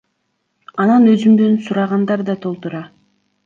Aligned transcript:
Анан 0.83 1.05
өзүмдөн 1.11 1.53
сурагандар 1.67 2.21
да 2.31 2.35
толтура. 2.47 2.83